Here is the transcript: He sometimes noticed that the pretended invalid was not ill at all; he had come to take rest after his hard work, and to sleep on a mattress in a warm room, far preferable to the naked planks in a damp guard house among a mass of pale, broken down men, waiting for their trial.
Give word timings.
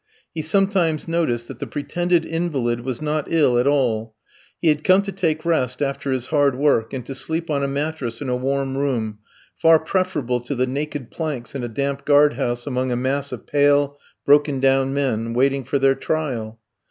He 0.33 0.41
sometimes 0.41 1.07
noticed 1.07 1.47
that 1.47 1.59
the 1.59 1.67
pretended 1.67 2.25
invalid 2.25 2.81
was 2.81 3.03
not 3.03 3.27
ill 3.31 3.59
at 3.59 3.67
all; 3.67 4.15
he 4.59 4.69
had 4.69 4.83
come 4.83 5.03
to 5.03 5.11
take 5.11 5.45
rest 5.45 5.79
after 5.79 6.11
his 6.11 6.25
hard 6.25 6.55
work, 6.55 6.91
and 6.91 7.05
to 7.05 7.13
sleep 7.13 7.51
on 7.51 7.63
a 7.63 7.67
mattress 7.67 8.19
in 8.19 8.27
a 8.27 8.35
warm 8.35 8.75
room, 8.75 9.19
far 9.57 9.77
preferable 9.79 10.39
to 10.39 10.55
the 10.55 10.65
naked 10.65 11.11
planks 11.11 11.53
in 11.53 11.63
a 11.63 11.67
damp 11.67 12.03
guard 12.03 12.33
house 12.33 12.65
among 12.65 12.91
a 12.91 12.95
mass 12.95 13.31
of 13.31 13.45
pale, 13.45 13.99
broken 14.25 14.59
down 14.59 14.91
men, 14.91 15.35
waiting 15.35 15.63
for 15.63 15.77
their 15.77 15.93
trial. 15.93 16.59